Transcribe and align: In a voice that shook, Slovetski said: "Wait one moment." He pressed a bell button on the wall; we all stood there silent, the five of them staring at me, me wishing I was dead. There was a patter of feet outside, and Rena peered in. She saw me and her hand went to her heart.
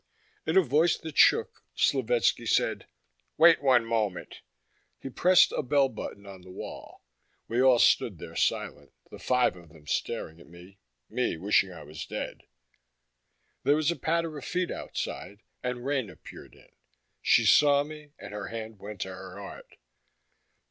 In 0.47 0.57
a 0.57 0.63
voice 0.63 0.97
that 0.97 1.15
shook, 1.15 1.63
Slovetski 1.77 2.47
said: 2.47 2.87
"Wait 3.37 3.61
one 3.61 3.85
moment." 3.85 4.41
He 4.97 5.11
pressed 5.11 5.51
a 5.51 5.61
bell 5.61 5.89
button 5.89 6.25
on 6.25 6.41
the 6.41 6.49
wall; 6.49 7.03
we 7.47 7.61
all 7.61 7.77
stood 7.77 8.17
there 8.17 8.35
silent, 8.35 8.93
the 9.11 9.19
five 9.19 9.55
of 9.55 9.69
them 9.69 9.85
staring 9.85 10.39
at 10.39 10.47
me, 10.49 10.79
me 11.07 11.37
wishing 11.37 11.71
I 11.71 11.83
was 11.83 12.03
dead. 12.07 12.41
There 13.61 13.75
was 13.75 13.91
a 13.91 13.95
patter 13.95 14.35
of 14.39 14.43
feet 14.45 14.71
outside, 14.71 15.43
and 15.61 15.85
Rena 15.85 16.15
peered 16.15 16.55
in. 16.55 16.69
She 17.21 17.45
saw 17.45 17.83
me 17.83 18.13
and 18.17 18.33
her 18.33 18.47
hand 18.47 18.79
went 18.79 19.01
to 19.01 19.13
her 19.13 19.37
heart. 19.37 19.75